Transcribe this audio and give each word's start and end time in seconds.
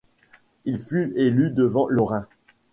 Il 0.65 0.79
fut 0.81 1.13
élu 1.15 1.51
devant 1.51 1.87
Lorin. 1.87 2.25